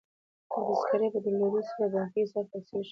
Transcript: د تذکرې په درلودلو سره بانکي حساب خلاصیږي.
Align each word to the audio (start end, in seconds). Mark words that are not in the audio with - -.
د 0.51 0.53
تذکرې 0.67 1.07
په 1.13 1.19
درلودلو 1.23 1.67
سره 1.69 1.85
بانکي 1.93 2.19
حساب 2.23 2.45
خلاصیږي. 2.51 2.77